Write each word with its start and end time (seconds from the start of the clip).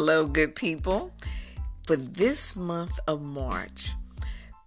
Hello, 0.00 0.26
good 0.26 0.54
people. 0.54 1.12
For 1.84 1.96
this 1.96 2.54
month 2.54 3.00
of 3.08 3.20
March, 3.20 3.94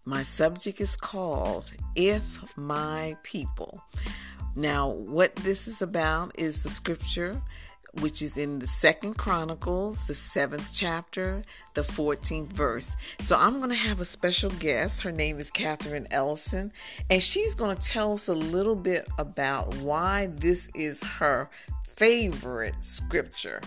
my 0.03 0.23
subject 0.23 0.81
is 0.81 0.97
called 0.97 1.71
If 1.95 2.43
My 2.57 3.15
People. 3.23 3.81
Now, 4.57 4.89
what 4.89 5.33
this 5.37 5.69
is 5.69 5.81
about 5.81 6.37
is 6.37 6.63
the 6.63 6.69
scripture 6.69 7.41
which 7.99 8.21
is 8.21 8.37
in 8.37 8.59
the 8.59 8.67
second 8.67 9.15
chronicles 9.15 10.07
the 10.07 10.13
seventh 10.13 10.71
chapter 10.73 11.43
the 11.73 11.81
14th 11.81 12.53
verse 12.53 12.95
so 13.19 13.35
i'm 13.37 13.57
going 13.57 13.69
to 13.69 13.75
have 13.75 13.99
a 13.99 14.05
special 14.05 14.49
guest 14.51 15.01
her 15.01 15.11
name 15.11 15.39
is 15.39 15.51
catherine 15.51 16.07
ellison 16.09 16.71
and 17.09 17.21
she's 17.21 17.53
going 17.53 17.75
to 17.75 17.87
tell 17.87 18.13
us 18.13 18.29
a 18.29 18.33
little 18.33 18.75
bit 18.75 19.09
about 19.17 19.75
why 19.75 20.27
this 20.37 20.69
is 20.73 21.03
her 21.03 21.49
favorite 21.95 22.75
scripture. 22.83 23.61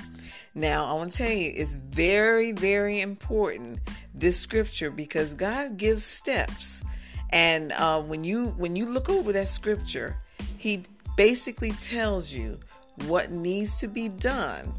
Now, 0.54 0.86
I 0.86 0.92
want 0.94 1.12
to 1.12 1.18
tell 1.18 1.32
you, 1.32 1.52
it's 1.54 1.76
very, 1.76 2.52
very 2.52 3.00
important 3.00 3.80
this 4.14 4.38
scripture 4.38 4.90
because 4.90 5.34
God 5.34 5.76
gives 5.76 6.04
steps, 6.04 6.84
and 7.30 7.72
uh, 7.72 8.00
when 8.00 8.22
you 8.24 8.48
when 8.56 8.76
you 8.76 8.86
look 8.86 9.08
over 9.08 9.32
that 9.32 9.48
scripture, 9.48 10.16
He 10.58 10.84
basically 11.16 11.72
tells 11.72 12.32
you 12.32 12.58
what 13.06 13.30
needs 13.30 13.80
to 13.80 13.88
be 13.88 14.08
done 14.08 14.72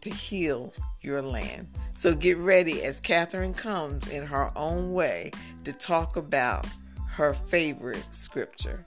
to 0.00 0.10
heal 0.10 0.72
your 1.00 1.22
land. 1.22 1.68
So 1.92 2.14
get 2.14 2.38
ready 2.38 2.82
as 2.82 3.00
Catherine 3.00 3.54
comes 3.54 4.08
in 4.08 4.26
her 4.26 4.50
own 4.56 4.92
way 4.92 5.30
to 5.64 5.72
talk 5.72 6.16
about 6.16 6.66
her 7.08 7.34
favorite 7.34 8.12
scripture. 8.12 8.84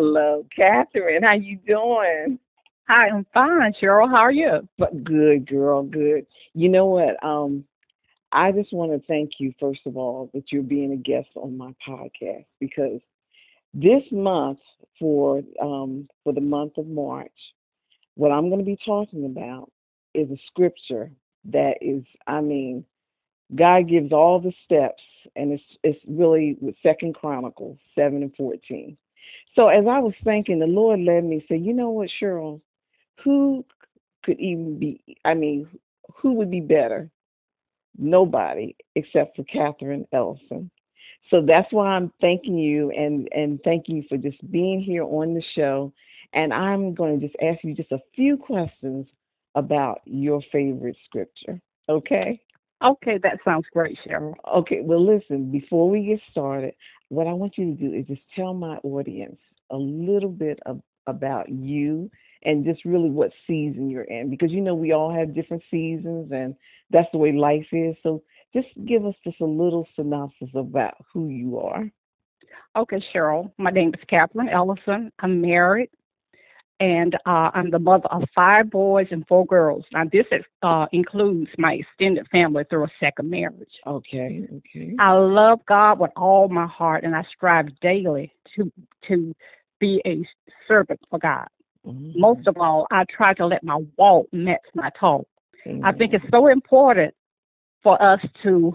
Hello, 0.00 0.46
Catherine. 0.54 1.24
How 1.24 1.32
you 1.32 1.58
doing? 1.66 2.38
Hi, 2.86 3.08
I'm 3.08 3.26
fine, 3.34 3.74
Cheryl. 3.82 4.08
How 4.08 4.18
are 4.18 4.30
you? 4.30 4.68
But 4.78 5.02
good, 5.02 5.44
girl. 5.48 5.82
Good. 5.82 6.24
You 6.54 6.68
know 6.68 6.86
what? 6.86 7.20
Um, 7.20 7.64
I 8.30 8.52
just 8.52 8.72
want 8.72 8.92
to 8.92 9.04
thank 9.08 9.32
you 9.40 9.52
first 9.58 9.80
of 9.86 9.96
all 9.96 10.30
that 10.34 10.52
you're 10.52 10.62
being 10.62 10.92
a 10.92 10.96
guest 10.96 11.30
on 11.34 11.58
my 11.58 11.74
podcast 11.84 12.44
because 12.60 13.00
this 13.74 14.04
month 14.12 14.60
for 15.00 15.42
um 15.60 16.08
for 16.22 16.32
the 16.32 16.40
month 16.40 16.78
of 16.78 16.86
March, 16.86 17.32
what 18.14 18.30
I'm 18.30 18.50
going 18.50 18.60
to 18.60 18.64
be 18.64 18.78
talking 18.86 19.24
about 19.24 19.68
is 20.14 20.30
a 20.30 20.38
scripture 20.46 21.10
that 21.46 21.78
is, 21.80 22.04
I 22.28 22.40
mean, 22.40 22.84
God 23.52 23.88
gives 23.88 24.12
all 24.12 24.38
the 24.38 24.52
steps, 24.64 25.02
and 25.34 25.50
it's 25.50 25.62
it's 25.82 25.98
really 26.06 26.56
with 26.60 26.76
Second 26.84 27.16
Chronicles 27.16 27.78
seven 27.96 28.22
and 28.22 28.36
fourteen. 28.36 28.96
So 29.54 29.68
as 29.68 29.84
I 29.88 29.98
was 29.98 30.14
thinking, 30.24 30.58
the 30.58 30.66
Lord 30.66 31.00
led 31.00 31.24
me 31.24 31.44
say, 31.48 31.56
you 31.56 31.72
know 31.72 31.90
what, 31.90 32.10
Cheryl, 32.20 32.60
who 33.24 33.64
could 34.24 34.38
even 34.38 34.78
be? 34.78 35.00
I 35.24 35.34
mean, 35.34 35.68
who 36.16 36.34
would 36.34 36.50
be 36.50 36.60
better? 36.60 37.10
Nobody 37.96 38.76
except 38.94 39.36
for 39.36 39.44
Catherine 39.44 40.06
Ellison. 40.12 40.70
So 41.30 41.42
that's 41.46 41.72
why 41.72 41.88
I'm 41.88 42.12
thanking 42.20 42.56
you 42.56 42.90
and 42.90 43.28
and 43.32 43.60
thank 43.64 43.88
you 43.88 44.04
for 44.08 44.16
just 44.16 44.38
being 44.50 44.80
here 44.80 45.04
on 45.04 45.34
the 45.34 45.42
show. 45.54 45.92
And 46.32 46.52
I'm 46.52 46.94
going 46.94 47.18
to 47.18 47.26
just 47.26 47.38
ask 47.42 47.58
you 47.64 47.74
just 47.74 47.92
a 47.92 48.00
few 48.14 48.36
questions 48.36 49.06
about 49.54 50.00
your 50.04 50.40
favorite 50.52 50.96
scripture. 51.04 51.60
Okay? 51.88 52.40
Okay, 52.82 53.18
that 53.22 53.38
sounds 53.44 53.66
great, 53.72 53.98
Cheryl. 54.06 54.34
Okay, 54.54 54.80
well, 54.82 55.04
listen, 55.04 55.50
before 55.50 55.90
we 55.90 56.06
get 56.06 56.20
started, 56.30 56.74
what 57.08 57.26
I 57.26 57.32
want 57.32 57.58
you 57.58 57.64
to 57.66 57.72
do 57.72 57.92
is 57.92 58.06
just 58.06 58.22
tell 58.36 58.54
my 58.54 58.76
audience 58.84 59.38
a 59.70 59.76
little 59.76 60.30
bit 60.30 60.60
of, 60.66 60.80
about 61.06 61.48
you 61.48 62.10
and 62.44 62.64
just 62.64 62.84
really 62.84 63.10
what 63.10 63.30
season 63.46 63.90
you're 63.90 64.04
in 64.04 64.30
because 64.30 64.52
you 64.52 64.60
know 64.60 64.74
we 64.74 64.92
all 64.92 65.12
have 65.12 65.34
different 65.34 65.62
seasons 65.70 66.30
and 66.30 66.54
that's 66.90 67.08
the 67.12 67.18
way 67.18 67.32
life 67.32 67.66
is. 67.72 67.96
So 68.02 68.22
just 68.54 68.68
give 68.86 69.04
us 69.04 69.14
just 69.24 69.40
a 69.40 69.46
little 69.46 69.86
synopsis 69.96 70.50
about 70.54 70.94
who 71.12 71.28
you 71.28 71.58
are. 71.58 71.90
Okay, 72.76 73.02
Cheryl. 73.12 73.50
My 73.58 73.70
name 73.70 73.92
is 73.94 74.04
Catherine 74.08 74.48
Ellison. 74.48 75.10
I'm 75.18 75.40
married 75.40 75.90
and 76.80 77.16
uh, 77.26 77.50
I'm 77.54 77.70
the 77.70 77.78
mother 77.78 78.06
of 78.10 78.22
five 78.34 78.70
boys 78.70 79.08
and 79.10 79.26
four 79.26 79.44
girls. 79.46 79.84
Now, 79.92 80.04
this 80.10 80.26
is, 80.30 80.44
uh, 80.62 80.86
includes 80.92 81.50
my 81.58 81.74
extended 81.74 82.26
family 82.30 82.64
through 82.70 82.84
a 82.84 82.90
second 83.00 83.30
marriage. 83.30 83.72
Okay, 83.86 84.46
okay. 84.58 84.94
I 84.98 85.12
love 85.12 85.60
God 85.66 85.98
with 85.98 86.12
all 86.16 86.48
my 86.48 86.66
heart, 86.66 87.04
and 87.04 87.16
I 87.16 87.24
strive 87.34 87.66
daily 87.80 88.32
to 88.56 88.70
to 89.08 89.34
be 89.80 90.00
a 90.06 90.24
servant 90.66 91.00
for 91.10 91.18
God. 91.18 91.48
Mm-hmm. 91.86 92.20
Most 92.20 92.46
of 92.46 92.56
all, 92.58 92.86
I 92.90 93.04
try 93.04 93.34
to 93.34 93.46
let 93.46 93.62
my 93.64 93.80
walk 93.96 94.26
match 94.32 94.60
my 94.74 94.90
talk. 94.98 95.26
Mm-hmm. 95.66 95.84
I 95.84 95.92
think 95.92 96.14
it's 96.14 96.24
so 96.30 96.48
important 96.48 97.14
for 97.82 98.00
us 98.02 98.20
to 98.42 98.72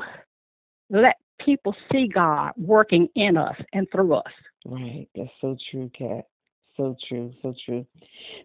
let 0.89 1.17
people 1.39 1.75
see 1.91 2.07
God 2.07 2.51
working 2.57 3.07
in 3.15 3.37
us 3.37 3.55
and 3.73 3.87
through 3.91 4.13
us. 4.15 4.31
Right, 4.65 5.07
that's 5.15 5.29
so 5.41 5.57
true, 5.71 5.91
Kat. 5.97 6.25
So 6.75 6.95
true, 7.07 7.31
so 7.41 7.53
true. 7.65 7.85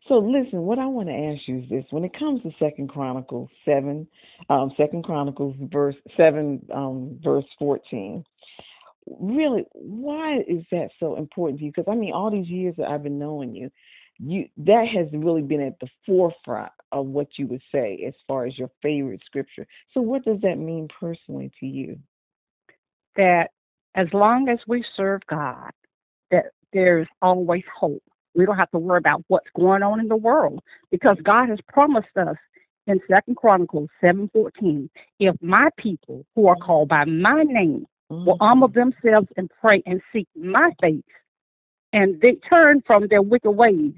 So 0.06 0.18
listen, 0.18 0.60
what 0.60 0.78
I 0.78 0.86
want 0.86 1.08
to 1.08 1.14
ask 1.14 1.48
you 1.48 1.60
is 1.60 1.68
this: 1.70 1.84
when 1.90 2.04
it 2.04 2.18
comes 2.18 2.42
to 2.42 2.50
Second 2.58 2.88
Chronicles 2.88 3.48
seven, 3.64 4.06
um, 4.50 4.70
Second 4.76 5.04
Chronicles 5.04 5.56
verse 5.72 5.96
seven, 6.14 6.60
um, 6.72 7.18
verse 7.24 7.46
fourteen, 7.58 8.24
really, 9.18 9.64
why 9.72 10.40
is 10.46 10.62
that 10.70 10.90
so 11.00 11.16
important 11.16 11.58
to 11.60 11.64
you? 11.66 11.72
Because 11.74 11.90
I 11.90 11.94
mean, 11.94 12.12
all 12.12 12.30
these 12.30 12.48
years 12.48 12.74
that 12.76 12.88
I've 12.88 13.02
been 13.02 13.18
knowing 13.18 13.54
you, 13.54 13.70
you 14.18 14.46
that 14.58 14.86
has 14.94 15.06
really 15.12 15.42
been 15.42 15.62
at 15.62 15.80
the 15.80 15.88
forefront 16.04 16.72
of 16.92 17.06
what 17.06 17.28
you 17.36 17.46
would 17.46 17.62
say 17.72 18.04
as 18.06 18.14
far 18.26 18.44
as 18.44 18.58
your 18.58 18.70
favorite 18.82 19.22
scripture. 19.24 19.66
So, 19.94 20.02
what 20.02 20.24
does 20.24 20.40
that 20.42 20.56
mean 20.58 20.88
personally 21.00 21.50
to 21.60 21.66
you? 21.66 21.98
That 23.16 23.52
as 23.94 24.08
long 24.12 24.50
as 24.50 24.58
we 24.66 24.84
serve 24.96 25.22
God, 25.28 25.70
that 26.30 26.46
there's 26.74 27.08
always 27.22 27.64
hope 27.74 28.02
we 28.34 28.44
don't 28.46 28.56
have 28.56 28.70
to 28.70 28.78
worry 28.78 28.98
about 28.98 29.24
what's 29.28 29.48
going 29.56 29.82
on 29.82 30.00
in 30.00 30.08
the 30.08 30.16
world 30.16 30.60
because 30.90 31.16
God 31.22 31.48
has 31.48 31.58
promised 31.68 32.16
us 32.16 32.36
in 32.86 33.00
Second 33.08 33.36
Chronicles 33.36 33.90
seven 34.00 34.30
fourteen, 34.32 34.88
if 35.18 35.34
my 35.42 35.68
people 35.76 36.24
who 36.34 36.48
are 36.48 36.56
called 36.56 36.88
by 36.88 37.04
my 37.04 37.42
name 37.42 37.86
mm-hmm. 38.10 38.24
will 38.24 38.38
humble 38.40 38.68
themselves 38.68 39.28
and 39.36 39.50
pray 39.60 39.82
and 39.86 40.00
seek 40.12 40.26
my 40.34 40.70
face, 40.80 41.02
and 41.92 42.20
they 42.20 42.34
turn 42.48 42.82
from 42.86 43.06
their 43.08 43.22
wicked 43.22 43.50
ways, 43.50 43.92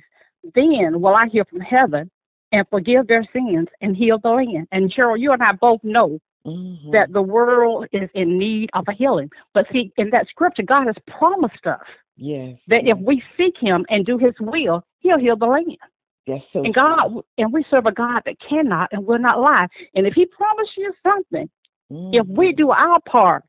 then 0.54 1.00
will 1.00 1.14
I 1.14 1.28
hear 1.28 1.44
from 1.44 1.60
heaven 1.60 2.10
and 2.52 2.66
forgive 2.68 3.06
their 3.06 3.24
sins 3.32 3.68
and 3.80 3.96
heal 3.96 4.18
the 4.18 4.30
land. 4.30 4.66
And 4.72 4.92
Cheryl, 4.92 5.18
you 5.18 5.32
and 5.32 5.42
I 5.42 5.52
both 5.52 5.80
know 5.84 6.18
mm-hmm. 6.46 6.90
that 6.92 7.12
the 7.12 7.22
world 7.22 7.86
is 7.92 8.08
in 8.14 8.38
need 8.38 8.70
of 8.74 8.84
a 8.88 8.92
healing. 8.92 9.30
But 9.54 9.66
see, 9.72 9.92
in 9.96 10.10
that 10.10 10.28
scripture, 10.28 10.62
God 10.62 10.86
has 10.86 10.96
promised 11.06 11.66
us 11.66 11.80
Yes. 12.20 12.58
That 12.68 12.86
if 12.86 12.98
we 12.98 13.22
seek 13.36 13.54
Him 13.58 13.86
and 13.88 14.04
do 14.04 14.18
His 14.18 14.34
will, 14.40 14.84
He'll 14.98 15.18
heal 15.18 15.36
the 15.36 15.46
land. 15.46 15.78
Yes, 16.26 16.42
so 16.52 16.62
and 16.62 16.74
God, 16.74 17.14
and 17.38 17.50
we 17.50 17.64
serve 17.70 17.86
a 17.86 17.92
God 17.92 18.20
that 18.26 18.36
cannot 18.46 18.90
and 18.92 19.06
will 19.06 19.18
not 19.18 19.40
lie. 19.40 19.66
And 19.94 20.06
if 20.06 20.12
He 20.12 20.26
promised 20.26 20.72
you 20.76 20.92
something, 21.02 21.48
mm-hmm. 21.90 22.14
if 22.14 22.26
we 22.26 22.50
mm-hmm. 22.50 22.56
do 22.56 22.70
our 22.72 23.00
part, 23.08 23.42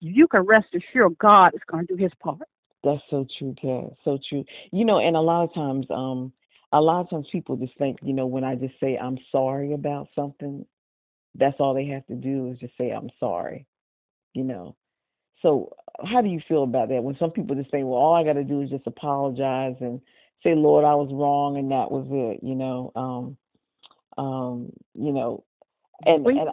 you 0.00 0.26
can 0.26 0.40
rest 0.42 0.66
assured 0.74 1.16
God 1.18 1.54
is 1.54 1.60
going 1.70 1.86
to 1.86 1.94
do 1.94 2.02
His 2.02 2.10
part. 2.20 2.42
That's 2.82 3.00
so 3.08 3.24
true, 3.38 3.54
Kat. 3.60 3.92
So 4.04 4.18
true. 4.28 4.44
You 4.72 4.84
know, 4.84 4.98
and 4.98 5.16
a 5.16 5.20
lot 5.20 5.44
of 5.44 5.54
times, 5.54 5.86
um, 5.90 6.32
a 6.72 6.80
lot 6.80 7.00
of 7.00 7.10
times 7.10 7.28
people 7.30 7.56
just 7.56 7.78
think, 7.78 7.98
you 8.02 8.12
know, 8.12 8.26
when 8.26 8.42
I 8.42 8.56
just 8.56 8.74
say 8.80 8.98
I'm 8.98 9.18
sorry 9.30 9.74
about 9.74 10.08
something, 10.16 10.66
that's 11.38 11.56
all 11.60 11.74
they 11.74 11.86
have 11.86 12.06
to 12.06 12.14
do 12.14 12.50
is 12.50 12.58
just 12.58 12.76
say 12.76 12.90
I'm 12.90 13.10
sorry. 13.20 13.66
You 14.34 14.44
know, 14.44 14.76
so, 15.42 15.72
how 16.04 16.20
do 16.20 16.28
you 16.28 16.40
feel 16.48 16.64
about 16.64 16.88
that? 16.88 17.02
When 17.02 17.16
some 17.18 17.30
people 17.30 17.54
just 17.54 17.70
say, 17.70 17.82
"Well, 17.82 17.98
all 17.98 18.14
I 18.14 18.24
got 18.24 18.34
to 18.34 18.44
do 18.44 18.60
is 18.60 18.70
just 18.70 18.86
apologize 18.86 19.76
and 19.80 20.00
say, 20.42 20.54
Lord, 20.54 20.84
I 20.84 20.94
was 20.94 21.10
wrong, 21.12 21.56
and 21.56 21.70
that 21.70 21.90
was 21.90 22.06
it," 22.10 22.44
you 22.44 22.54
know, 22.54 22.92
um, 22.96 23.36
um, 24.22 24.72
you 24.94 25.12
know, 25.12 25.44
and, 26.04 26.26
and 26.26 26.48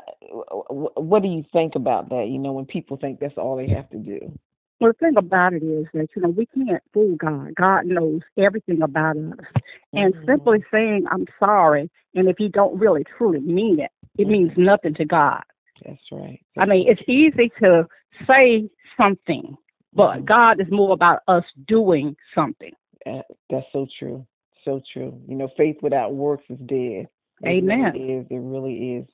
what 0.96 1.24
do 1.24 1.30
you 1.30 1.44
think 1.52 1.76
about 1.76 2.10
that? 2.10 2.28
You 2.30 2.38
know, 2.38 2.52
when 2.52 2.66
people 2.66 2.98
think 2.98 3.20
that's 3.20 3.38
all 3.38 3.56
they 3.56 3.70
have 3.70 3.90
to 3.90 3.98
do. 3.98 4.38
Well, 4.80 4.92
the 4.92 5.06
thing 5.06 5.18
about 5.18 5.54
it 5.54 5.64
is 5.64 5.88
that 5.94 6.10
you 6.16 6.22
know 6.22 6.30
we 6.30 6.46
can't 6.48 6.84
fool 6.94 7.16
God. 7.16 7.56
God 7.56 7.86
knows 7.86 8.22
everything 8.38 8.84
about 8.84 9.18
us, 9.18 9.62
and 9.94 10.14
mm-hmm. 10.14 10.26
simply 10.28 10.64
saying 10.72 11.06
I'm 11.10 11.26
sorry, 11.40 11.90
and 12.14 12.30
if 12.30 12.40
you 12.40 12.50
don't 12.50 12.78
really 12.80 13.04
truly 13.18 13.40
mean 13.40 13.80
it, 13.80 13.90
it 14.18 14.24
mm-hmm. 14.24 14.32
means 14.32 14.52
nothing 14.58 14.94
to 14.96 15.06
God. 15.06 15.44
That's 15.86 16.02
right. 16.12 16.40
That's 16.56 16.68
I 16.68 16.72
mean, 16.72 16.88
it's 16.88 17.02
easy 17.08 17.52
to 17.62 17.88
say 18.28 18.70
something, 18.98 19.56
but 19.94 20.18
mm-hmm. 20.18 20.26
God 20.26 20.62
is 20.62 20.68
more 20.72 20.94
about 20.94 21.20
us 21.28 21.44
doing 21.68 22.16
something. 22.34 22.72
Uh, 23.06 23.22
that's 23.50 23.66
so 23.72 23.88
true. 24.00 24.26
So 24.64 24.82
true. 24.92 25.22
You 25.28 25.36
know, 25.36 25.50
faith 25.58 25.78
without 25.82 26.16
works 26.16 26.46
is 26.50 26.58
dead. 26.66 27.08
It 27.42 27.48
Amen. 27.48 27.92
Really 27.94 28.14
is. 28.14 28.28
It 28.30 28.40
really 28.40 28.96
is. 28.96 29.08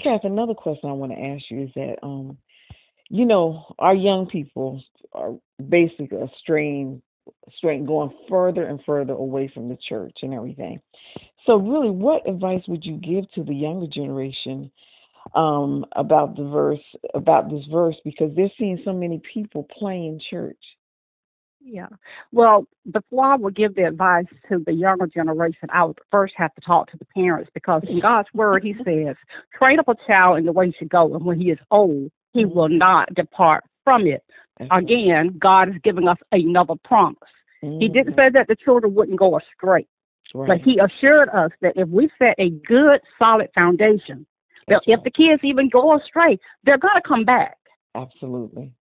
Kath, 0.00 0.24
another 0.24 0.54
question 0.54 0.90
I 0.90 0.94
want 0.94 1.12
to 1.12 1.18
ask 1.18 1.44
you 1.50 1.62
is 1.62 1.70
that, 1.76 1.96
um, 2.02 2.36
you 3.08 3.24
know, 3.24 3.74
our 3.78 3.94
young 3.94 4.26
people 4.26 4.82
are 5.12 5.34
basically 5.68 6.30
straying 6.38 7.02
straight 7.56 7.86
going 7.86 8.10
further 8.28 8.64
and 8.64 8.80
further 8.84 9.12
away 9.12 9.50
from 9.52 9.68
the 9.68 9.78
church 9.88 10.18
and 10.22 10.34
everything. 10.34 10.80
So, 11.46 11.56
really, 11.56 11.90
what 11.90 12.28
advice 12.28 12.62
would 12.68 12.84
you 12.84 12.96
give 12.96 13.30
to 13.32 13.42
the 13.42 13.54
younger 13.54 13.86
generation 13.86 14.70
um, 15.34 15.84
about 15.92 16.36
the 16.36 16.44
verse, 16.44 16.80
about 17.14 17.50
this 17.50 17.64
verse, 17.70 17.96
because 18.04 18.30
they're 18.36 18.50
seeing 18.58 18.80
so 18.84 18.92
many 18.92 19.20
people 19.32 19.66
playing 19.78 20.20
church? 20.30 20.58
Yeah. 21.64 21.88
Well, 22.32 22.66
before 22.90 23.24
I 23.24 23.36
would 23.36 23.54
give 23.54 23.74
the 23.74 23.84
advice 23.84 24.26
to 24.48 24.62
the 24.66 24.72
younger 24.72 25.06
generation, 25.06 25.68
I 25.72 25.84
would 25.84 25.98
first 26.10 26.34
have 26.36 26.54
to 26.56 26.60
talk 26.60 26.90
to 26.90 26.96
the 26.96 27.04
parents 27.04 27.50
because 27.54 27.82
in 27.88 28.00
God's 28.00 28.28
word, 28.34 28.64
He 28.64 28.74
says, 28.84 29.16
train 29.56 29.78
up 29.78 29.88
a 29.88 29.94
child 30.06 30.38
in 30.38 30.44
the 30.44 30.52
way 30.52 30.66
he 30.66 30.74
should 30.78 30.90
go, 30.90 31.14
and 31.14 31.24
when 31.24 31.40
he 31.40 31.50
is 31.50 31.58
old, 31.70 32.10
he 32.32 32.44
mm-hmm. 32.44 32.54
will 32.54 32.68
not 32.68 33.14
depart 33.14 33.64
from 33.84 34.06
it. 34.06 34.22
Again, 34.70 35.36
God 35.38 35.70
is 35.70 35.74
giving 35.82 36.06
us 36.06 36.18
another 36.30 36.74
promise. 36.84 37.18
Mm-hmm. 37.64 37.80
He 37.80 37.88
didn't 37.88 38.16
say 38.16 38.30
that 38.30 38.48
the 38.48 38.56
children 38.56 38.94
wouldn't 38.94 39.18
go 39.18 39.38
astray, 39.38 39.86
right. 40.34 40.48
but 40.48 40.60
He 40.60 40.78
assured 40.78 41.28
us 41.30 41.50
that 41.62 41.72
if 41.76 41.88
we 41.88 42.10
set 42.18 42.34
a 42.38 42.50
good, 42.50 43.00
solid 43.18 43.48
foundation, 43.54 44.26
that 44.68 44.82
if 44.86 45.02
the 45.02 45.10
kids 45.10 45.42
even 45.42 45.68
go 45.68 45.96
astray, 45.96 46.38
they're 46.64 46.78
going 46.78 46.94
to 46.94 47.08
come 47.08 47.24
back. 47.24 47.56
Absolutely. 47.94 48.72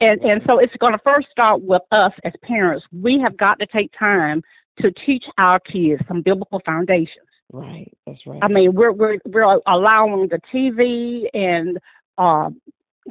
And 0.00 0.20
and 0.20 0.42
so 0.46 0.58
it's 0.58 0.74
going 0.76 0.92
to 0.92 0.98
first 1.02 1.28
start 1.30 1.62
with 1.62 1.82
us 1.90 2.12
as 2.24 2.32
parents. 2.42 2.84
We 2.92 3.18
have 3.20 3.36
got 3.38 3.58
to 3.60 3.66
take 3.66 3.90
time 3.98 4.42
to 4.80 4.90
teach 5.06 5.24
our 5.38 5.58
kids 5.58 6.02
some 6.06 6.20
biblical 6.20 6.60
foundations. 6.66 7.26
Right, 7.52 7.90
that's 8.06 8.20
right. 8.26 8.40
I 8.42 8.48
mean, 8.48 8.74
we're 8.74 8.92
we're 8.92 9.18
we're 9.26 9.58
allowing 9.66 10.28
the 10.28 10.38
TV 10.52 11.28
and 11.32 11.78
uh, 12.18 12.50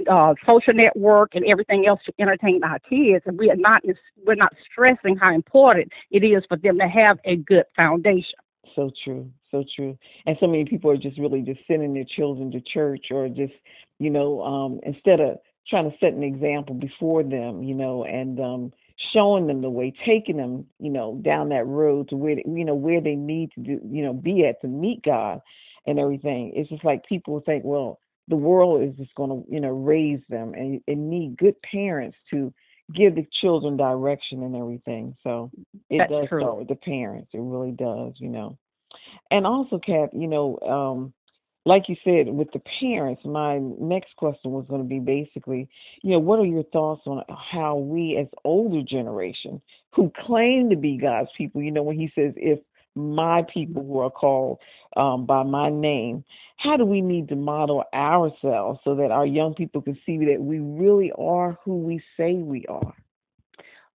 uh, 0.07 0.33
social 0.45 0.73
network 0.73 1.35
and 1.35 1.45
everything 1.45 1.87
else 1.87 1.99
to 2.05 2.13
entertain 2.19 2.63
our 2.63 2.79
kids, 2.79 3.23
and 3.25 3.37
we 3.37 3.49
are 3.49 3.55
not 3.55 3.81
we're 4.25 4.35
not 4.35 4.53
stressing 4.71 5.17
how 5.17 5.33
important 5.33 5.91
it 6.11 6.23
is 6.23 6.43
for 6.47 6.57
them 6.57 6.77
to 6.79 6.87
have 6.87 7.19
a 7.25 7.37
good 7.37 7.65
foundation. 7.75 8.39
So 8.75 8.91
true, 9.03 9.29
so 9.51 9.63
true. 9.75 9.97
And 10.25 10.37
so 10.39 10.47
many 10.47 10.65
people 10.65 10.91
are 10.91 10.97
just 10.97 11.17
really 11.17 11.41
just 11.41 11.59
sending 11.67 11.93
their 11.93 12.05
children 12.05 12.51
to 12.51 12.61
church, 12.61 13.07
or 13.11 13.27
just 13.27 13.53
you 13.99 14.09
know, 14.09 14.41
um, 14.41 14.79
instead 14.83 15.19
of 15.19 15.37
trying 15.67 15.89
to 15.89 15.97
set 15.99 16.13
an 16.13 16.23
example 16.23 16.75
before 16.75 17.23
them, 17.23 17.63
you 17.63 17.75
know, 17.75 18.03
and 18.05 18.39
um, 18.39 18.73
showing 19.13 19.47
them 19.47 19.61
the 19.61 19.69
way, 19.69 19.93
taking 20.05 20.37
them, 20.37 20.65
you 20.79 20.89
know, 20.89 21.19
down 21.23 21.49
that 21.49 21.65
road 21.65 22.09
to 22.09 22.15
where 22.15 22.37
you 22.39 22.65
know 22.65 22.75
where 22.75 23.01
they 23.01 23.15
need 23.15 23.51
to 23.53 23.61
do, 23.61 23.79
you 23.89 24.03
know, 24.03 24.13
be 24.13 24.45
at 24.45 24.61
to 24.61 24.67
meet 24.67 25.03
God 25.03 25.41
and 25.85 25.99
everything. 25.99 26.53
It's 26.55 26.69
just 26.69 26.83
like 26.83 27.05
people 27.05 27.41
think, 27.45 27.63
well, 27.63 27.99
the 28.29 28.35
world 28.35 28.83
is 28.83 28.95
just 28.95 29.13
going 29.15 29.29
to, 29.29 29.51
you 29.51 29.59
know, 29.59 29.69
raise 29.69 30.21
them, 30.29 30.53
and, 30.53 30.81
and 30.87 31.09
need 31.09 31.37
good 31.37 31.55
parents 31.61 32.17
to 32.29 32.53
give 32.95 33.15
the 33.15 33.27
children 33.41 33.77
direction 33.77 34.43
and 34.43 34.55
everything. 34.55 35.15
So 35.23 35.51
it 35.89 35.99
That's 35.99 36.11
does 36.11 36.27
true. 36.29 36.41
start 36.41 36.57
with 36.57 36.67
the 36.69 36.75
parents. 36.75 37.29
It 37.33 37.39
really 37.41 37.71
does, 37.71 38.13
you 38.17 38.29
know. 38.29 38.57
And 39.31 39.45
also, 39.45 39.79
Kat, 39.79 40.09
you 40.13 40.27
know, 40.27 40.57
um, 40.59 41.13
like 41.65 41.89
you 41.89 41.95
said, 42.03 42.27
with 42.27 42.51
the 42.51 42.61
parents, 42.79 43.21
my 43.25 43.59
next 43.59 44.15
question 44.15 44.51
was 44.51 44.65
going 44.67 44.81
to 44.81 44.87
be 44.87 44.99
basically, 44.99 45.69
you 46.01 46.11
know, 46.11 46.19
what 46.19 46.39
are 46.39 46.45
your 46.45 46.63
thoughts 46.63 47.01
on 47.05 47.23
how 47.29 47.77
we, 47.77 48.17
as 48.17 48.27
older 48.43 48.81
generation, 48.81 49.61
who 49.93 50.11
claim 50.25 50.69
to 50.69 50.75
be 50.75 50.97
God's 50.97 51.29
people, 51.37 51.61
you 51.61 51.71
know, 51.71 51.83
when 51.83 51.99
He 51.99 52.11
says, 52.15 52.33
"If 52.37 52.59
my 52.95 53.43
people 53.53 53.83
who 53.83 53.99
are 53.99 54.09
called 54.09 54.59
um, 54.97 55.25
by 55.25 55.43
my 55.43 55.69
name," 55.69 56.23
how 56.57 56.77
do 56.77 56.85
we 56.85 57.01
need 57.01 57.29
to 57.29 57.35
model 57.35 57.83
ourselves 57.93 58.79
so 58.83 58.95
that 58.95 59.11
our 59.11 59.25
young 59.25 59.53
people 59.53 59.81
can 59.81 59.97
see 60.05 60.17
that 60.25 60.37
we 60.39 60.59
really 60.59 61.11
are 61.17 61.57
who 61.63 61.77
we 61.77 62.01
say 62.17 62.35
we 62.35 62.65
are? 62.67 62.93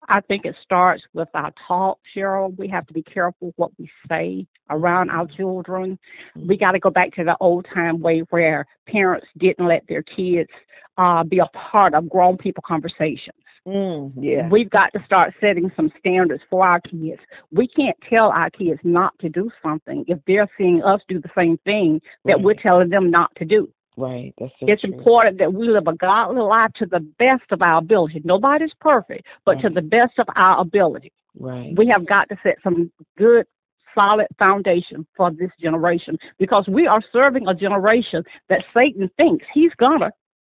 I 0.10 0.20
think 0.22 0.46
it 0.46 0.56
starts 0.64 1.04
with 1.14 1.30
our 1.34 1.54
talk, 1.68 2.00
Cheryl. 2.16 2.58
We 2.58 2.68
have 2.70 2.88
to 2.88 2.94
be 2.94 3.04
careful 3.04 3.54
what 3.56 3.72
we 3.78 3.90
say 4.10 4.46
around 4.70 5.10
our 5.10 5.28
children. 5.28 5.98
We 6.36 6.58
got 6.58 6.72
to 6.72 6.80
go 6.80 6.90
back 6.90 7.14
to 7.16 7.24
the 7.24 7.38
old 7.40 7.66
time 7.74 8.00
way 8.02 8.20
where 8.30 8.66
parents 8.88 9.28
didn't 9.38 9.68
let 9.68 9.84
their 9.88 10.04
kids 10.04 10.50
uh, 10.98 11.24
be 11.24 11.40
a 11.40 11.46
part 11.48 11.94
of 11.94 12.10
grown 12.10 12.38
people 12.38 12.64
conversations. 12.66 13.38
Mm, 13.68 14.13
yeah. 14.16 14.50
We've 14.50 14.69
got 14.69 14.92
to 14.94 15.04
start 15.06 15.34
setting 15.40 15.72
some 15.75 15.92
standards 16.00 16.42
for 16.50 16.66
our 16.66 16.80
kids. 16.81 17.19
We 17.52 17.68
can't 17.68 17.98
tell 18.10 18.30
our 18.30 18.50
kids 18.50 18.80
not 18.84 19.18
to 19.19 19.30
do 19.30 19.52
something 19.62 20.04
if 20.08 20.19
they're 20.25 20.50
seeing 20.58 20.81
us 20.84 21.02
do 21.08 21.22
the 21.22 21.30
same 21.38 21.58
thing 21.60 22.02
that 22.25 22.36
right. 22.36 22.44
we're 22.44 22.56
telling 22.56 22.90
them 22.90 23.12
not 23.12 23.31
to 23.36 23.46
do. 23.46 23.72
Right. 23.98 24.34
That's 24.40 24.52
so 24.60 24.66
it's 24.68 24.81
true. 24.81 24.94
important 24.94 25.38
that 25.40 25.54
we 25.54 25.68
live 25.68 25.88
a 25.88 25.94
godly 25.94 26.42
life 26.42 26.72
to 26.78 26.86
the 26.86 27.02
best 27.19 27.44
of 27.52 27.62
our 27.62 27.78
ability. 27.78 28.22
Nobody's 28.24 28.74
perfect, 28.80 29.28
but 29.46 29.56
right. 29.56 29.63
to 29.63 29.69
the 29.69 29.81
best 29.81 30.18
of 30.18 30.28
our 30.36 30.60
ability. 30.60 31.12
Right. 31.38 31.75
We 31.78 31.88
have 31.88 32.08
got 32.08 32.30
to 32.30 32.38
set 32.42 32.58
some 32.63 32.92
good, 33.18 33.46
solid 33.94 34.28
foundation 34.40 35.06
for 35.16 35.31
this 35.31 35.52
generation 35.60 36.18
because 36.40 36.68
we 36.68 36.88
are 36.88 37.02
serving 37.13 37.48
a 37.48 37.54
generation 37.54 38.24
that 38.50 38.63
Satan 38.74 39.10
thinks 39.18 39.46
he's 39.54 39.74
gonna 39.78 40.12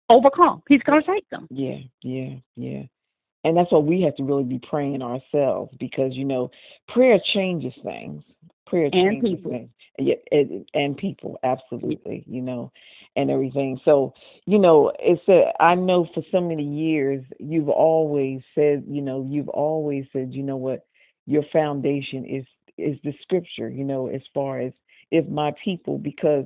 overcome. 0.08 0.62
He's 0.68 0.82
gonna 0.82 1.02
take 1.02 1.28
them. 1.30 1.46
Yeah, 1.50 1.78
yeah, 2.02 2.36
yeah. 2.56 2.82
And 3.44 3.56
that's 3.56 3.70
what 3.70 3.84
we 3.84 4.00
have 4.02 4.16
to 4.16 4.24
really 4.24 4.44
be 4.44 4.58
praying 4.58 5.02
ourselves 5.02 5.74
because 5.78 6.14
you 6.14 6.24
know 6.24 6.50
prayer 6.88 7.20
changes 7.32 7.74
things. 7.82 8.22
Prayer 8.66 8.86
and 8.86 8.92
changes 8.92 9.30
people. 9.36 9.50
things. 9.50 9.70
Yeah, 9.98 10.14
and, 10.32 10.68
and 10.74 10.96
people 10.96 11.38
absolutely. 11.44 12.24
You 12.26 12.42
know, 12.42 12.72
and 13.16 13.30
everything. 13.30 13.78
So, 13.84 14.14
you 14.46 14.58
know, 14.58 14.92
it's 14.98 15.26
a, 15.28 15.52
I 15.62 15.74
know 15.74 16.08
for 16.14 16.22
so 16.32 16.40
many 16.40 16.64
years 16.64 17.24
you've 17.38 17.68
always 17.68 18.40
said, 18.54 18.84
you 18.88 19.02
know, 19.02 19.26
you've 19.28 19.48
always 19.48 20.04
said, 20.12 20.32
you 20.32 20.42
know 20.42 20.56
what, 20.56 20.86
your 21.26 21.44
foundation 21.52 22.24
is 22.24 22.44
is 22.76 22.98
the 23.04 23.14
scripture, 23.22 23.68
you 23.68 23.84
know, 23.84 24.08
as 24.08 24.22
far 24.32 24.60
as 24.60 24.72
if 25.12 25.28
my 25.28 25.52
people, 25.62 25.96
because 25.96 26.44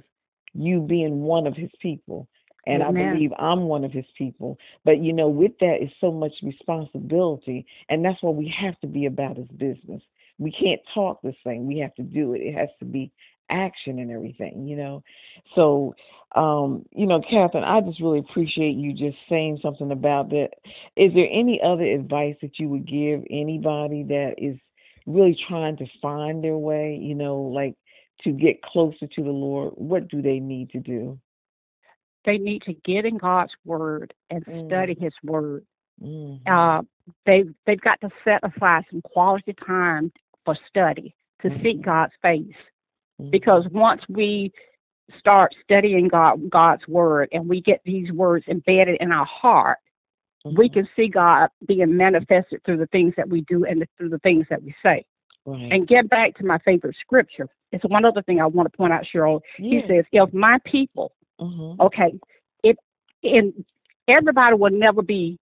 you 0.53 0.81
being 0.81 1.23
one 1.23 1.47
of 1.47 1.57
his 1.57 1.71
people. 1.81 2.29
And 2.69 2.83
Amen. 2.83 3.09
I 3.09 3.13
believe 3.13 3.33
I'm 3.39 3.63
one 3.63 3.83
of 3.83 3.93
his 3.93 4.05
people. 4.17 4.59
But 4.85 4.99
you 5.03 5.13
know, 5.13 5.29
with 5.29 5.53
that 5.61 5.83
is 5.83 5.91
so 6.01 6.13
much 6.13 6.33
responsibility. 6.43 7.67
And 7.89 8.05
that's 8.05 8.23
what 8.23 8.37
we 8.37 8.55
have 8.61 8.79
to 8.81 8.87
be 8.87 9.07
about 9.07 9.39
his 9.39 9.49
business. 9.49 10.03
We 10.39 10.53
can't 10.53 10.81
talk 10.95 11.21
this 11.23 11.35
thing. 11.43 11.67
We 11.67 11.79
have 11.79 11.95
to 11.97 12.03
do 12.03 12.35
it. 12.35 12.43
It 12.43 12.55
has 12.55 12.69
to 12.79 12.85
be 12.85 13.11
action 13.51 13.99
and 13.99 14.11
everything, 14.11 14.69
you 14.69 14.77
know. 14.77 15.03
So, 15.55 15.95
um, 16.37 16.85
you 16.95 17.07
know, 17.07 17.23
Catherine, 17.23 17.65
I 17.65 17.81
just 17.81 18.01
really 18.01 18.19
appreciate 18.19 18.77
you 18.77 18.93
just 18.93 19.17
saying 19.29 19.61
something 19.63 19.91
about 19.91 20.29
that. 20.31 20.51
Is 20.95 21.13
there 21.15 21.29
any 21.33 21.61
other 21.65 21.85
advice 21.85 22.37
that 22.43 22.59
you 22.59 22.69
would 22.69 22.87
give 22.87 23.23
anybody 23.31 24.03
that 24.05 24.35
is 24.37 24.59
really 25.07 25.37
trying 25.49 25.79
to 25.79 25.87
find 26.03 26.45
their 26.45 26.59
way, 26.59 26.99
you 27.01 27.15
know, 27.15 27.37
like 27.37 27.75
to 28.25 28.31
get 28.31 28.63
closer 28.63 29.07
to 29.07 29.25
the 29.25 29.31
Lord? 29.31 29.73
What 29.77 30.09
do 30.09 30.21
they 30.21 30.39
need 30.39 30.71
to 30.71 30.81
do? 30.81 31.19
They 32.25 32.39
need 32.39 32.63
to 32.63 32.75
get 32.85 33.05
in 33.05 33.17
God's 33.19 33.53
word 33.65 34.13
and 34.31 34.45
Mm. 34.45 34.67
study 34.67 34.97
his 35.01 35.15
word. 35.23 35.65
Mhm. 36.03 36.41
Uh, 36.47 36.83
they 37.25 37.45
they've 37.65 37.81
got 37.81 38.01
to 38.01 38.11
set 38.25 38.41
aside 38.43 38.85
some 38.91 39.03
quality 39.03 39.53
time 39.55 40.13
for 40.45 40.55
study 40.67 41.15
to 41.41 41.51
seek 41.63 41.79
Mhm. 41.79 41.83
God's 41.83 42.15
face. 42.23 42.57
Because 43.31 43.69
once 43.71 44.03
we 44.09 44.53
start 45.19 45.55
studying 45.63 46.09
God, 46.09 46.49
God's 46.51 46.87
word 46.87 47.29
and 47.33 47.49
we 47.49 47.61
get 47.61 47.83
these 47.85 48.13
words 48.13 48.47
embedded 48.49 48.97
in 49.01 49.11
our 49.11 49.25
heart, 49.25 49.79
we 50.57 50.69
can 50.69 50.89
see 50.95 51.09
God 51.09 51.51
being 51.67 51.97
manifested 51.97 52.63
through 52.65 52.77
the 52.79 52.87
things 52.87 53.15
that 53.17 53.29
we 53.29 53.43
do 53.43 53.65
and 53.65 53.85
through 53.97 54.11
the 54.11 54.19
things 54.21 54.47
that 54.51 54.63
we 54.63 54.75
say. 54.83 55.05
right. 55.47 55.73
And 55.73 55.89
get 55.89 56.09
back 56.09 56.35
to 56.37 56.45
my 56.45 56.59
favorite 56.59 56.97
scripture. 57.01 57.49
It's 57.73 57.85
one 57.85 58.05
other 58.05 58.23
thing 58.23 58.41
I 58.41 58.47
want 58.47 58.71
to 58.71 58.77
point 58.77 58.93
out, 58.93 59.05
Cheryl. 59.05 59.41
He 59.57 59.83
says, 59.87 60.05
"If 60.13 60.33
my 60.33 60.59
people, 60.65 61.13
Mhm. 61.41 61.81
okay, 61.81 62.13
it 62.63 62.79
and 63.23 63.65
everybody 64.07 64.55
will 64.55 64.71
never 64.71 65.03
be 65.03 65.39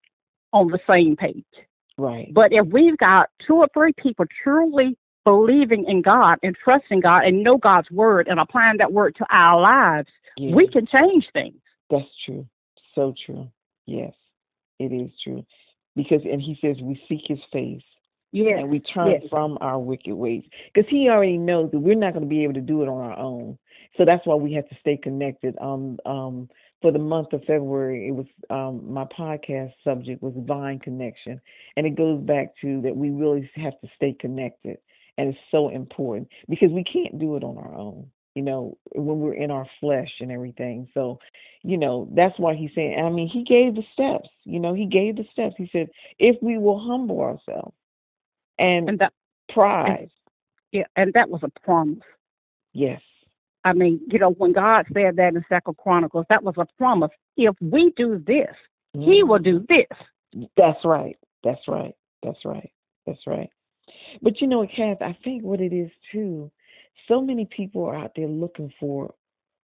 on 0.53 0.67
the 0.67 0.79
same 0.87 1.15
page, 1.15 1.43
Right. 1.97 2.33
but 2.33 2.53
if 2.53 2.65
we've 2.67 2.97
got 2.97 3.29
two 3.45 3.57
or 3.57 3.67
three 3.73 3.93
people 3.93 4.25
truly 4.43 4.97
believing 5.23 5.85
in 5.85 6.01
God 6.01 6.39
and 6.43 6.55
trusting 6.55 6.99
God 7.01 7.25
and 7.25 7.43
know 7.43 7.57
God's 7.57 7.89
word 7.91 8.27
and 8.27 8.39
applying 8.39 8.77
that 8.77 8.91
word 8.91 9.15
to 9.15 9.25
our 9.29 9.59
lives, 9.59 10.09
we 10.39 10.67
can 10.67 10.85
change 10.85 11.29
things. 11.33 11.59
That's 11.89 12.05
true. 12.25 12.47
So 12.93 13.13
true. 13.25 13.49
Yes, 13.85 14.13
it 14.79 14.91
is 14.91 15.11
true. 15.23 15.45
Because, 15.95 16.21
and 16.25 16.41
he 16.41 16.57
says, 16.61 16.81
we 16.81 17.01
seek 17.07 17.21
his 17.27 17.39
face 17.51 17.81
Yes. 18.43 18.57
and 18.59 18.69
we 18.69 18.81
turn 18.81 19.11
yes. 19.11 19.23
from 19.29 19.57
our 19.61 19.79
wicked 19.79 20.13
ways. 20.13 20.43
Because 20.73 20.89
he 20.89 21.09
already 21.09 21.37
knows 21.37 21.71
that 21.71 21.79
we're 21.79 21.95
not 21.95 22.13
going 22.13 22.23
to 22.23 22.29
be 22.29 22.43
able 22.43 22.55
to 22.55 22.61
do 22.61 22.81
it 22.83 22.89
on 22.89 23.01
our 23.01 23.17
own. 23.17 23.57
So 23.97 24.03
that's 24.03 24.25
why 24.25 24.35
we 24.35 24.51
have 24.53 24.67
to 24.67 24.75
stay 24.81 24.97
connected. 24.97 25.55
Um, 25.61 25.97
um, 26.05 26.49
for 26.81 26.91
the 26.91 26.99
month 26.99 27.31
of 27.31 27.39
February, 27.45 28.09
it 28.09 28.11
was 28.11 28.25
um, 28.49 28.93
my 28.93 29.05
podcast 29.05 29.71
subject 29.83 30.21
was 30.21 30.33
Vine 30.45 30.79
Connection, 30.79 31.39
and 31.77 31.87
it 31.87 31.95
goes 31.95 32.21
back 32.21 32.49
to 32.61 32.81
that 32.81 32.95
we 32.95 33.09
really 33.09 33.49
have 33.55 33.79
to 33.79 33.87
stay 33.95 34.15
connected, 34.19 34.77
and 35.17 35.29
it's 35.29 35.39
so 35.49 35.69
important 35.69 36.27
because 36.49 36.71
we 36.71 36.83
can't 36.83 37.17
do 37.17 37.37
it 37.37 37.43
on 37.43 37.57
our 37.57 37.73
own. 37.73 38.05
You 38.35 38.41
know, 38.41 38.77
when 38.93 39.21
we're 39.21 39.35
in 39.35 39.49
our 39.49 39.65
flesh 39.79 40.11
and 40.19 40.29
everything. 40.29 40.89
So, 40.93 41.19
you 41.63 41.77
know, 41.77 42.09
that's 42.13 42.37
why 42.37 42.53
he's 42.53 42.71
saying. 42.75 42.99
I 42.99 43.09
mean, 43.09 43.29
he 43.29 43.45
gave 43.45 43.75
the 43.75 43.83
steps. 43.93 44.27
You 44.43 44.59
know, 44.59 44.73
he 44.73 44.85
gave 44.85 45.15
the 45.15 45.25
steps. 45.31 45.55
He 45.57 45.69
said, 45.71 45.87
if 46.19 46.35
we 46.41 46.57
will 46.57 46.77
humble 46.77 47.21
ourselves 47.21 47.73
and, 48.59 48.89
And 48.89 48.99
that 48.99 49.13
pride. 49.49 49.99
and, 49.99 50.09
yeah, 50.71 50.85
and 50.95 51.13
that 51.13 51.29
was 51.29 51.41
a 51.43 51.59
promise. 51.61 51.99
Yes. 52.73 53.01
I 53.63 53.73
mean, 53.73 53.99
you 54.07 54.19
know, 54.19 54.31
when 54.31 54.53
God 54.53 54.85
said 54.93 55.15
that 55.15 55.33
in 55.33 55.43
Second 55.49 55.77
Chronicles, 55.77 56.25
that 56.29 56.43
was 56.43 56.55
a 56.57 56.67
promise. 56.77 57.11
If 57.35 57.55
we 57.61 57.91
do 57.95 58.23
this, 58.25 58.55
He 58.93 58.99
mm-hmm. 58.99 59.29
will 59.29 59.39
do 59.39 59.65
this. 59.67 60.47
That's 60.55 60.83
right. 60.85 61.17
That's 61.43 61.67
right. 61.67 61.95
That's 62.21 62.43
right. 62.45 62.71
That's 63.05 63.25
right. 63.25 63.49
But 64.21 64.41
you 64.41 64.47
know, 64.47 64.65
Kath, 64.67 65.01
I 65.01 65.17
think 65.23 65.43
what 65.43 65.61
it 65.61 65.73
is 65.73 65.91
too, 66.11 66.51
so 67.07 67.21
many 67.21 67.45
people 67.45 67.85
are 67.85 67.95
out 67.95 68.11
there 68.15 68.27
looking 68.27 68.71
for 68.79 69.13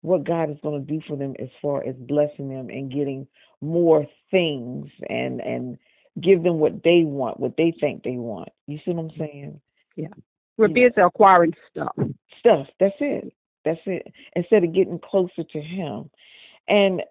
what 0.02 0.24
God 0.24 0.50
is 0.50 0.58
going 0.62 0.86
to 0.86 0.92
do 0.92 1.02
for 1.08 1.18
them 1.18 1.36
as 1.40 1.50
far 1.62 1.86
as 1.86 1.96
blessing 1.96 2.50
them 2.50 2.70
and 2.70 2.92
getting 2.92 3.28
more 3.62 4.06
things 4.32 4.90
and 5.10 5.42
and 5.42 5.78
give 6.22 6.44
them 6.44 6.60
what 6.60 6.84
they 6.84 7.04
want, 7.04 7.40
what 7.40 7.56
they 7.58 7.74
think 7.80 8.04
they 8.04 8.18
want. 8.18 8.50
You 8.68 8.78
see 8.84 8.92
what 8.92 9.04
I'm 9.04 9.10
mm-hmm. 9.10 9.20
saying? 9.20 9.62
Yeah. 9.96 10.08
We're 10.58 10.68
Yeah. 10.68 10.90
busy 10.90 11.02
acquiring 11.02 11.56
stuff. 11.72 11.96
Stuff. 12.40 12.68
That's 12.80 12.96
it. 13.00 13.34
That's 13.66 13.82
it. 13.86 14.12
Instead 14.36 14.64
of 14.64 14.74
getting 14.74 15.00
closer 15.00 15.44
to 15.44 15.62
Him. 15.62 16.10
And 16.68 17.04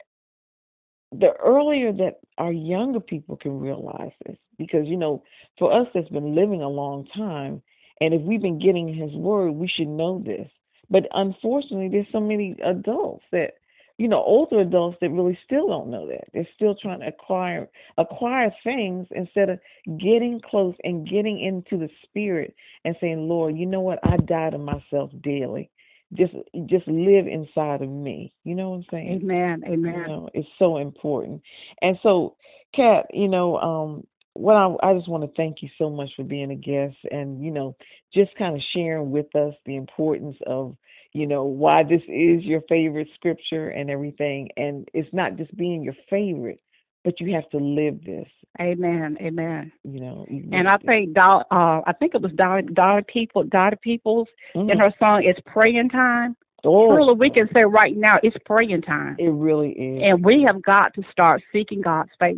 the 1.12 1.33
earlier 1.37 1.93
that 1.93 2.21
our 2.37 2.53
younger 2.53 3.00
people 3.00 3.37
can 3.37 3.59
realize 3.59 4.12
this, 4.27 4.37
because 4.59 4.87
you 4.87 4.97
know, 4.97 5.23
for 5.59 5.73
us 5.73 5.87
that's 5.95 6.09
been 6.09 6.35
living 6.35 6.62
a 6.62 6.69
long 6.69 7.07
time, 7.07 7.62
and 8.00 8.15
if 8.15 8.23
we've 8.23 8.43
been 8.43 8.59
getting 8.59 8.93
His 8.93 9.12
Word, 9.12 9.53
we 9.53 9.69
should 9.69 9.88
know 9.88 10.23
this. 10.25 10.50
But 10.91 11.07
unfortunately, 11.12 11.88
there's 11.88 12.07
so 12.12 12.21
many 12.21 12.57
adults 12.65 13.25
that, 13.33 13.55
you 13.99 14.07
know, 14.07 14.23
older 14.23 14.61
adults 14.61 14.97
that 15.00 15.11
really 15.11 15.37
still 15.45 15.67
don't 15.67 15.90
know 15.90 16.07
that. 16.07 16.28
They're 16.33 16.49
still 16.55 16.76
trying 16.81 17.00
to 17.00 17.09
acquire 17.09 17.69
acquire 17.99 18.55
things 18.62 19.09
instead 19.11 19.50
of 19.50 19.59
getting 19.99 20.40
close 20.49 20.76
and 20.85 21.07
getting 21.09 21.40
into 21.40 21.76
the 21.76 21.90
Spirit 22.05 22.55
and 22.85 22.97
saying, 23.00 23.28
Lord, 23.28 23.57
you 23.57 23.67
know 23.67 23.81
what? 23.81 23.99
I 24.05 24.17
die 24.17 24.50
to 24.50 24.59
myself 24.59 25.11
daily. 25.23 25.69
Just 26.14 26.33
just 26.67 26.87
live 26.87 27.26
inside 27.26 27.83
of 27.83 27.88
me. 27.90 28.33
You 28.45 28.55
know 28.55 28.71
what 28.71 28.76
I'm 28.76 28.85
saying? 28.90 29.21
Amen. 29.25 29.62
you 29.67 29.73
Amen. 29.75 30.07
know 30.07 30.28
it's 30.33 30.49
so 30.59 30.78
important 30.78 31.43
and 31.83 31.99
so 32.02 32.37
kat 32.75 33.07
you 33.12 33.28
know 33.28 33.59
um 33.59 34.07
what 34.35 34.55
I, 34.55 34.90
I 34.90 34.95
just 34.95 35.09
want 35.09 35.25
to 35.25 35.37
thank 35.37 35.62
you 35.62 35.69
so 35.76 35.90
much 35.90 36.11
for 36.14 36.23
being 36.23 36.52
a 36.52 36.55
guest 36.55 36.97
and 37.11 37.45
you 37.45 37.50
know 37.50 37.76
just 38.14 38.35
kind 38.37 38.55
of 38.55 38.62
sharing 38.73 39.11
with 39.11 39.35
us 39.35 39.52
the 39.67 39.76
importance 39.76 40.37
of 40.47 40.76
you 41.12 41.27
know 41.27 41.45
why 41.45 41.83
this 41.83 42.03
is 42.09 42.43
your 42.45 42.61
favorite 42.69 43.09
scripture 43.15 43.71
and 43.71 43.91
everything 43.91 44.49
and 44.57 44.88
it's 44.95 45.12
not 45.12 45.37
just 45.37 45.55
being 45.57 45.83
your 45.83 45.97
favorite 46.11 46.61
but 47.05 47.21
you 47.21 47.33
have 47.35 47.49
to 47.50 47.59
live 47.59 48.03
this 48.05 48.29
Amen. 48.61 49.17
Amen. 49.21 49.71
you 49.85 50.00
know 50.00 50.27
you 50.29 50.45
And 50.53 50.69
I 50.69 50.77
think 50.79 51.15
Dol- 51.15 51.45
uh, 51.50 51.81
I 51.87 51.93
think 51.99 52.15
it 52.15 52.23
was 52.23 52.33
Dolly, 52.33 52.62
Dolly 52.62 53.03
People, 53.07 53.45
Dottie 53.45 53.77
Peoples 53.81 54.29
in 54.55 54.67
Mhm. 54.69 54.79
her 54.81 54.93
song 54.99 55.23
"It's 55.25 55.41
Praying 55.47 55.91
Time." 55.91 56.37
oh, 56.65 56.88
Truly, 56.88 57.15
we 57.15 57.31
can 57.31 57.49
say 57.55 57.62
right 57.65 57.97
now 57.97 58.19
it's 58.23 58.37
praying 58.45 58.83
time, 58.83 59.15
it 59.19 59.29
really 59.31 59.71
is 59.73 60.03
and 60.03 60.25
we 60.25 60.43
have 60.43 60.61
got 60.62 60.93
to 60.95 61.03
start 61.11 61.43
seeking 61.53 61.81
God's 61.81 62.11
face. 62.19 62.37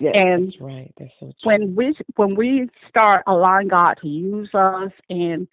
yeah, 0.00 0.10
and 0.10 0.48
that's 0.48 0.60
right 0.60 0.92
that's 0.98 1.12
so 1.20 1.26
true 1.26 1.34
When 1.44 1.74
we 1.76 1.94
when 2.16 2.34
we 2.34 2.68
start 2.88 3.22
allowing 3.28 3.68
God 3.68 3.96
to 4.02 4.08
use 4.08 4.52
us, 4.54 4.92
and 5.08 5.46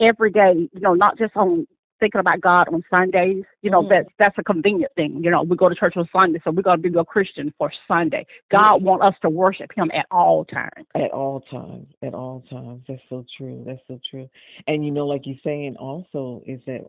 every 0.00 0.30
day, 0.30 0.68
you 0.72 0.80
know, 0.80 0.94
not 0.94 1.16
just 1.18 1.36
on 1.36 1.66
thinking 2.00 2.20
about 2.20 2.40
God 2.40 2.68
on 2.68 2.82
Sundays, 2.90 3.44
you 3.62 3.70
know, 3.70 3.82
Mhm. 3.82 3.88
that's 3.88 4.08
that's 4.18 4.38
a 4.38 4.44
convenient 4.44 4.92
thing. 4.94 5.22
You 5.22 5.30
know, 5.30 5.42
we 5.42 5.56
go 5.56 5.68
to 5.68 5.74
church 5.74 5.96
on 5.96 6.08
Sunday, 6.12 6.40
so 6.44 6.50
we 6.50 6.62
got 6.62 6.76
to 6.76 6.90
be 6.90 6.96
a 6.98 7.04
Christian 7.04 7.52
for 7.58 7.70
Sunday. 7.88 8.26
God 8.50 8.82
want 8.82 9.02
us 9.02 9.14
to 9.22 9.30
worship 9.30 9.72
Him 9.74 9.90
at 9.94 10.06
all 10.10 10.44
times. 10.44 10.86
At 10.94 11.10
all 11.10 11.40
times, 11.40 11.88
at 12.02 12.14
all 12.14 12.42
times. 12.50 12.82
That's 12.88 13.02
so 13.08 13.24
true. 13.36 13.62
That's 13.66 13.82
so 13.88 14.00
true. 14.10 14.28
And 14.66 14.84
you 14.84 14.90
know, 14.90 15.06
like 15.06 15.26
you're 15.26 15.36
saying 15.42 15.76
also 15.76 16.42
is 16.46 16.60
that 16.66 16.82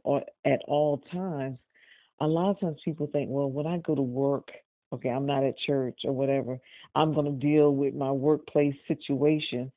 at 0.46 0.62
all 0.68 0.98
times, 1.12 1.58
a 2.20 2.28
lot 2.28 2.52
of 2.52 2.60
times 2.60 2.80
people 2.84 3.08
think, 3.08 3.30
well, 3.30 3.50
when 3.50 3.68
I 3.68 3.78
go 3.80 3.96
to 3.96 4.02
work, 4.02 4.52
okay, 4.94 5.10
I'm 5.10 5.26
not 5.26 5.44
at 5.44 5.58
church 5.58 6.02
or 6.04 6.12
whatever, 6.14 6.60
I'm 6.96 7.14
going 7.14 7.26
to 7.26 7.48
deal 7.48 7.76
with 7.76 7.94
my 7.94 8.12
workplace 8.12 8.76
situation. 8.88 9.72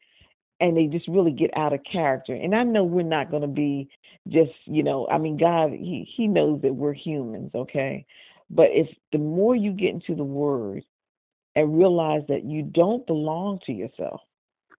And 0.61 0.77
they 0.77 0.87
just 0.87 1.09
really 1.09 1.33
get 1.33 1.51
out 1.57 1.73
of 1.73 1.81
character. 1.91 2.35
And 2.35 2.55
I 2.55 2.63
know 2.65 2.85
we're 2.85 3.03
not 3.03 3.31
going 3.31 3.43
to 3.43 3.49
be 3.49 3.89
just, 4.29 4.53
you 4.67 4.83
know, 4.83 5.09
I 5.09 5.19
mean, 5.19 5.39
God, 5.39 5.71
he, 5.73 6.07
he 6.17 6.27
knows 6.27 6.61
that 6.63 6.75
we're 6.75 6.93
humans, 6.93 7.51
okay? 7.55 8.05
But 8.51 8.69
if 8.73 8.89
the 9.13 9.19
more 9.19 9.57
you 9.57 9.73
get 9.73 9.91
into 9.91 10.15
the 10.15 10.25
word 10.25 10.83
and 11.57 11.79
realize 11.79 12.23
that 12.29 12.45
you 12.45 12.63
don't 12.63 13.07
belong 13.07 13.61
to 13.67 13.73
yourself, 13.73 14.21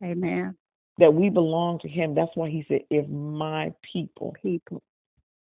Amen. 0.03 0.55
that 0.97 1.13
we 1.13 1.29
belong 1.29 1.79
to 1.79 1.89
him. 1.89 2.13
That's 2.13 2.35
why 2.35 2.50
he 2.50 2.65
said, 2.67 2.81
if 2.89 3.07
my 3.09 3.73
people. 3.93 4.35
People. 4.41 4.81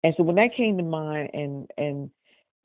And 0.04 0.14
so 0.18 0.24
when 0.24 0.36
that 0.36 0.56
came 0.56 0.78
to 0.78 0.84
mind 0.84 1.30
and 1.34 1.70
and 1.78 2.10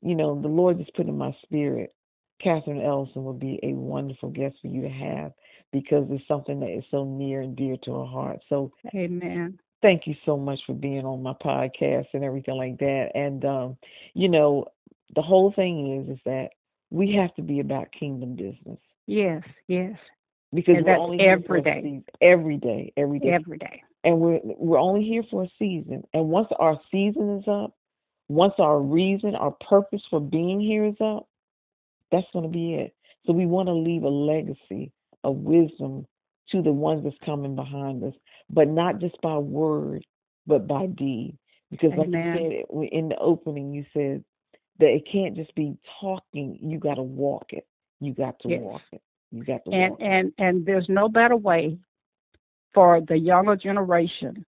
you 0.01 0.15
know, 0.15 0.39
the 0.39 0.47
Lord 0.47 0.77
just 0.77 0.93
put 0.93 1.07
in 1.07 1.17
my 1.17 1.35
spirit, 1.43 1.93
Catherine 2.41 2.81
Ellison 2.81 3.23
would 3.25 3.39
be 3.39 3.59
a 3.63 3.73
wonderful 3.73 4.29
guest 4.29 4.55
for 4.61 4.67
you 4.67 4.81
to 4.83 4.89
have 4.89 5.31
because 5.71 6.05
it's 6.09 6.27
something 6.27 6.59
that 6.61 6.69
is 6.69 6.83
so 6.91 7.03
near 7.03 7.41
and 7.41 7.55
dear 7.55 7.77
to 7.83 7.99
her 7.99 8.05
heart. 8.05 8.39
So 8.49 8.71
Amen. 8.95 9.59
thank 9.81 10.07
you 10.07 10.15
so 10.25 10.37
much 10.37 10.59
for 10.65 10.73
being 10.73 11.05
on 11.05 11.21
my 11.23 11.33
podcast 11.33 12.07
and 12.13 12.23
everything 12.23 12.55
like 12.55 12.77
that. 12.79 13.11
And 13.15 13.43
um, 13.45 13.77
you 14.13 14.29
know, 14.29 14.65
the 15.15 15.21
whole 15.21 15.51
thing 15.53 16.01
is 16.01 16.15
is 16.15 16.21
that 16.25 16.49
we 16.89 17.13
have 17.13 17.33
to 17.35 17.41
be 17.41 17.59
about 17.59 17.91
kingdom 17.91 18.35
business 18.35 18.79
Yes. 19.07 19.43
Yes. 19.67 19.97
because 20.53 20.75
And 20.77 20.85
we're 20.85 20.91
that's 20.91 21.01
only 21.01 21.19
every 21.19 21.61
day. 21.61 22.01
Every 22.21 22.57
day, 22.57 22.93
every 22.97 23.19
day. 23.19 23.29
Every 23.33 23.57
day. 23.57 23.83
and 24.03 24.19
we're 24.19 24.39
we're 24.43 24.79
only 24.79 25.03
here 25.03 25.23
for 25.29 25.43
a 25.43 25.49
season. 25.59 26.03
And 26.13 26.29
once 26.29 26.47
our 26.59 26.79
season 26.91 27.37
is 27.37 27.47
up, 27.47 27.73
once 28.29 28.53
our 28.59 28.79
reason, 28.81 29.35
our 29.35 29.51
purpose 29.67 30.01
for 30.09 30.19
being 30.19 30.59
here 30.59 30.85
is 30.85 30.95
up, 31.01 31.27
that's 32.11 32.27
going 32.33 32.43
to 32.43 32.49
be 32.51 32.75
it. 32.75 32.93
So 33.25 33.33
we 33.33 33.45
want 33.45 33.67
to 33.67 33.73
leave 33.73 34.03
a 34.03 34.09
legacy 34.09 34.91
of 35.27 35.35
wisdom 35.37 36.07
to 36.51 36.61
the 36.61 36.71
ones 36.71 37.03
that's 37.03 37.15
coming 37.25 37.55
behind 37.55 38.03
us, 38.03 38.13
but 38.49 38.67
not 38.67 38.99
just 38.99 39.19
by 39.21 39.37
word, 39.37 40.03
but 40.47 40.67
by 40.67 40.87
deed. 40.87 41.37
Because 41.69 41.91
like 41.97 42.07
Amen. 42.07 42.35
you 42.35 42.63
said 42.71 42.89
in 42.93 43.09
the 43.09 43.17
opening, 43.17 43.73
you 43.73 43.85
said 43.93 44.23
that 44.79 44.87
it 44.87 45.03
can't 45.11 45.35
just 45.35 45.53
be 45.55 45.75
talking. 45.99 46.57
You 46.61 46.79
got 46.79 46.95
to 46.95 47.03
walk 47.03 47.47
it. 47.49 47.67
You 47.99 48.13
got 48.13 48.39
to 48.41 48.47
Yes. 48.47 48.61
walk 48.61 48.81
it. 48.93 49.01
You 49.31 49.43
got 49.43 49.65
to 49.65 49.71
And 49.71 49.91
walk 49.91 49.99
it. 50.01 50.05
and 50.05 50.33
and 50.37 50.65
there's 50.65 50.87
no 50.87 51.09
better 51.09 51.35
way 51.35 51.77
for 52.73 53.01
the 53.01 53.17
younger 53.17 53.57
generation 53.57 54.45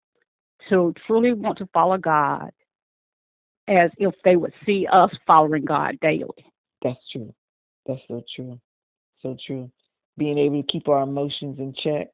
to 0.69 0.95
truly 1.07 1.33
want 1.33 1.59
to 1.59 1.67
follow 1.73 1.97
God 1.99 2.51
as 3.67 3.91
if 3.99 4.15
they 4.25 4.37
would 4.37 4.53
see 4.65 4.87
us 4.87 5.11
following 5.27 5.65
God 5.65 5.99
daily. 6.01 6.29
That's 6.83 6.99
true. 7.11 7.35
That's 7.87 8.01
so 8.07 8.23
true. 8.35 8.61
So 9.23 9.37
true. 9.45 9.71
Being 10.19 10.39
able 10.39 10.63
to 10.63 10.67
keep 10.67 10.89
our 10.89 11.03
emotions 11.03 11.59
in 11.59 11.75
check. 11.75 12.09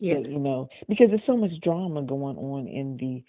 That, 0.00 0.30
You 0.30 0.38
know, 0.38 0.68
because 0.88 1.08
there's 1.08 1.26
so 1.26 1.36
much 1.36 1.50
drama 1.60 2.02
going 2.02 2.36
on 2.36 2.68
in 2.68 2.96
the, 2.98 3.24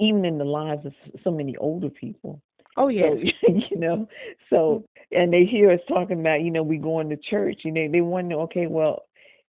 even 0.00 0.24
in 0.24 0.38
the 0.38 0.44
lives 0.44 0.86
of 0.86 0.92
so 1.24 1.32
many 1.32 1.56
older 1.56 1.90
people. 1.90 2.40
Oh 2.76 2.88
yeah. 2.88 3.10
So, 3.10 3.52
you 3.70 3.76
know, 3.76 4.08
so, 4.50 4.84
mm. 5.12 5.18
and 5.20 5.32
they 5.32 5.44
hear 5.44 5.70
us 5.72 5.80
talking 5.88 6.20
about, 6.20 6.42
you 6.42 6.50
know, 6.50 6.62
we 6.62 6.78
going 6.78 7.08
to 7.08 7.16
church, 7.16 7.62
you 7.64 7.72
know, 7.72 7.88
they 7.90 8.02
wonder, 8.02 8.36
okay, 8.42 8.66
well, 8.66 9.06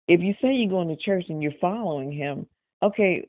if 0.07 0.21
you 0.21 0.33
say 0.41 0.53
you're 0.53 0.69
going 0.69 0.88
to 0.88 0.95
church 0.95 1.25
and 1.29 1.43
you're 1.43 1.51
following 1.59 2.12
him, 2.12 2.47
okay, 2.81 3.27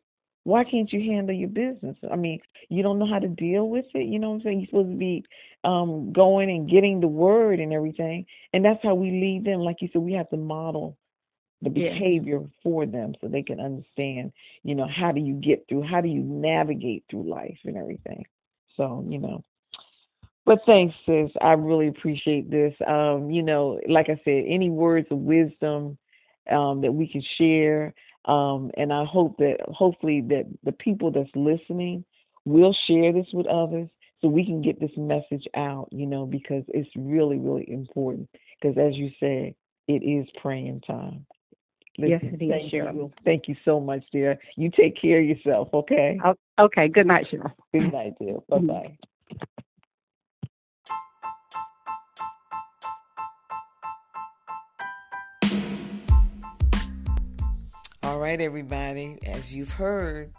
why 0.48 0.64
can't 0.64 0.90
you 0.90 1.12
handle 1.12 1.34
your 1.34 1.50
business? 1.50 1.96
I 2.10 2.16
mean, 2.16 2.40
you 2.70 2.82
don't 2.82 2.98
know 2.98 3.06
how 3.06 3.18
to 3.18 3.28
deal 3.28 3.68
with 3.68 3.84
it. 3.92 4.06
You 4.06 4.18
know 4.18 4.30
what 4.30 4.36
I'm 4.36 4.42
saying? 4.42 4.60
You're 4.60 4.68
supposed 4.68 4.90
to 4.90 4.96
be 4.96 5.22
um, 5.62 6.10
going 6.12 6.48
and 6.50 6.70
getting 6.70 7.00
the 7.00 7.06
word 7.06 7.60
and 7.60 7.70
everything, 7.70 8.24
and 8.54 8.64
that's 8.64 8.82
how 8.82 8.94
we 8.94 9.10
lead 9.10 9.44
them. 9.44 9.60
Like 9.60 9.82
you 9.82 9.90
said, 9.92 10.00
we 10.00 10.14
have 10.14 10.30
to 10.30 10.38
model 10.38 10.96
the 11.60 11.68
Yeah. 11.68 11.90
behavior 11.90 12.40
for 12.62 12.86
them 12.86 13.14
so 13.20 13.28
they 13.28 13.42
can 13.42 13.60
understand. 13.60 14.32
You 14.64 14.74
know, 14.74 14.86
how 14.86 15.12
do 15.12 15.20
you 15.20 15.34
get 15.34 15.66
through? 15.68 15.82
How 15.82 16.00
do 16.00 16.08
you 16.08 16.22
navigate 16.22 17.04
through 17.10 17.28
life 17.28 17.58
and 17.64 17.76
everything? 17.76 18.24
So 18.74 19.04
you 19.06 19.18
know. 19.18 19.44
But 20.46 20.60
thanks, 20.64 20.94
sis. 21.04 21.30
I 21.42 21.52
really 21.52 21.88
appreciate 21.88 22.50
this. 22.50 22.72
Um, 22.86 23.30
you 23.30 23.42
know, 23.42 23.78
like 23.86 24.08
I 24.08 24.18
said, 24.24 24.44
any 24.46 24.70
words 24.70 25.08
of 25.10 25.18
wisdom 25.18 25.98
um, 26.50 26.80
that 26.80 26.92
we 26.92 27.06
can 27.06 27.22
share. 27.36 27.92
Um, 28.28 28.70
and 28.76 28.92
I 28.92 29.04
hope 29.04 29.38
that 29.38 29.56
hopefully 29.68 30.20
that 30.28 30.44
the 30.62 30.72
people 30.72 31.10
that's 31.10 31.30
listening 31.34 32.04
will 32.44 32.76
share 32.86 33.12
this 33.12 33.26
with 33.32 33.46
others 33.46 33.88
so 34.20 34.28
we 34.28 34.44
can 34.44 34.60
get 34.60 34.80
this 34.80 34.90
message 34.96 35.46
out, 35.56 35.88
you 35.90 36.06
know, 36.06 36.26
because 36.26 36.64
it's 36.68 36.90
really, 36.96 37.38
really 37.38 37.68
important. 37.70 38.28
Because 38.60 38.76
as 38.76 38.96
you 38.96 39.10
said, 39.18 39.54
it 39.86 40.02
is 40.02 40.28
praying 40.40 40.82
time. 40.82 41.24
Yes, 41.96 42.20
it 42.22 42.42
is, 42.42 42.48
thank 42.48 42.72
Cheryl. 42.72 42.94
you. 42.94 43.12
Thank 43.24 43.48
you 43.48 43.56
so 43.64 43.80
much, 43.80 44.04
dear. 44.12 44.38
You 44.56 44.70
take 44.70 45.00
care 45.00 45.18
of 45.18 45.24
yourself, 45.24 45.68
okay? 45.74 46.20
Okay. 46.60 46.88
Good 46.88 47.06
night, 47.06 47.26
Cheryl. 47.32 47.52
Good 47.72 47.92
night, 47.92 48.14
dear. 48.20 48.38
Bye 48.48 48.58
bye. 48.58 48.98
All 58.18 58.24
right, 58.24 58.40
everybody, 58.40 59.16
as 59.28 59.54
you've 59.54 59.74
heard, 59.74 60.32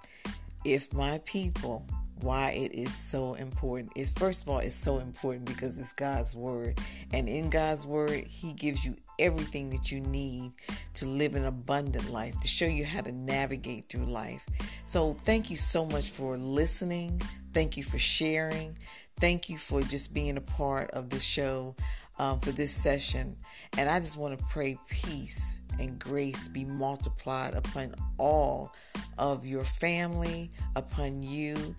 if 0.66 0.92
my 0.92 1.22
people, 1.26 1.86
why 2.20 2.50
it 2.50 2.74
is 2.74 2.94
so 2.94 3.36
important 3.36 3.94
is 3.96 4.10
first 4.10 4.44
of 4.44 4.50
all, 4.50 4.60
it's 4.60 4.76
so 4.76 4.98
important 5.00 5.46
because 5.46 5.80
it's 5.80 5.94
God's 5.94 6.36
word. 6.36 6.78
And 7.14 7.30
in 7.30 7.50
God's 7.50 7.88
word, 7.88 8.26
He 8.28 8.52
gives 8.52 8.84
you 8.84 8.98
everything 9.18 9.70
that 9.70 9.94
you 9.94 10.02
need 10.02 10.52
to 10.96 11.06
live 11.06 11.36
an 11.36 11.46
abundant 11.46 12.12
life, 12.12 12.38
to 12.42 12.50
show 12.50 12.66
you 12.66 12.84
how 12.84 13.00
to 13.00 13.14
navigate 13.14 13.88
through 13.88 14.08
life. 14.08 14.46
So, 14.84 15.14
thank 15.14 15.50
you 15.50 15.56
so 15.56 15.86
much 15.86 16.10
for 16.10 16.38
listening. 16.38 17.22
Thank 17.54 17.78
you 17.78 17.84
for 17.84 17.98
sharing. 17.98 18.78
Thank 19.22 19.50
you 19.50 19.58
for 19.58 19.82
just 19.84 20.14
being 20.14 20.36
a 20.36 20.42
part 20.42 20.92
of 20.92 21.12
the 21.12 21.20
show 21.20 21.76
um, 22.20 22.40
for 22.40 22.52
this 22.52 22.72
session. 22.72 23.36
And 23.78 23.90
I 23.90 24.00
just 24.00 24.18
want 24.18 24.38
to 24.38 24.46
pray 24.46 24.78
peace 24.90 25.62
and 25.80 25.98
grace 25.98 26.48
be 26.48 26.66
multiplied 26.66 27.56
upon 27.56 27.96
all 28.18 28.74
of 29.18 29.46
your 29.46 29.64
family, 29.64 30.52
upon 30.76 31.24
you, 31.24 31.76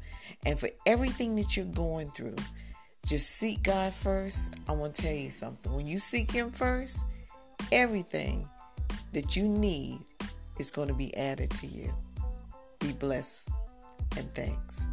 and 0.47 0.59
for 0.59 0.71
everything 0.87 1.37
that 1.37 1.57
you're 1.57 1.67
going 1.67 2.11
through. 2.11 2.37
Just 3.07 3.31
seek 3.31 3.63
God 3.63 3.93
first. 3.93 4.55
I 4.69 4.73
want 4.73 4.95
to 4.95 5.03
tell 5.03 5.15
you 5.15 5.31
something. 5.31 5.73
When 5.73 5.87
you 5.87 5.99
seek 5.99 6.31
Him 6.31 6.51
first, 6.51 7.07
everything 7.73 8.49
that 9.13 9.37
you 9.37 9.49
need 9.49 10.01
is 10.59 10.71
going 10.71 10.89
to 10.89 10.95
be 10.95 11.17
added 11.17 11.51
to 11.51 11.67
you. 11.67 11.93
Be 12.79 12.93
blessed 12.93 13.49
and 14.17 14.35
thanks. 14.35 14.87